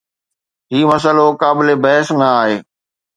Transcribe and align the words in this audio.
هي 0.71 0.79
مسئلو 0.91 1.25
قابل 1.41 1.67
بحث 1.83 2.07
نه 2.19 2.27
آهي. 2.41 2.57